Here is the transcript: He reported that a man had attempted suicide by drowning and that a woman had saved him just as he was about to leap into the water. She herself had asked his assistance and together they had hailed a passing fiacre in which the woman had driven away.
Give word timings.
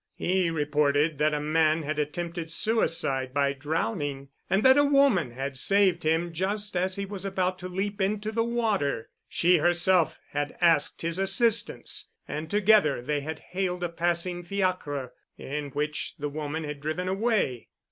He 0.15 0.49
reported 0.49 1.19
that 1.19 1.35
a 1.35 1.39
man 1.39 1.83
had 1.83 1.99
attempted 1.99 2.51
suicide 2.51 3.35
by 3.35 3.53
drowning 3.53 4.29
and 4.49 4.63
that 4.63 4.75
a 4.75 4.83
woman 4.83 5.29
had 5.29 5.59
saved 5.59 6.01
him 6.01 6.33
just 6.33 6.75
as 6.75 6.95
he 6.95 7.05
was 7.05 7.23
about 7.23 7.59
to 7.59 7.67
leap 7.69 8.01
into 8.01 8.31
the 8.31 8.43
water. 8.43 9.11
She 9.29 9.57
herself 9.57 10.17
had 10.31 10.57
asked 10.59 11.03
his 11.03 11.19
assistance 11.19 12.09
and 12.27 12.49
together 12.49 12.99
they 12.99 13.19
had 13.21 13.41
hailed 13.51 13.83
a 13.83 13.89
passing 13.89 14.41
fiacre 14.43 15.13
in 15.37 15.69
which 15.69 16.15
the 16.17 16.29
woman 16.29 16.63
had 16.63 16.79
driven 16.81 17.07
away. 17.07 17.67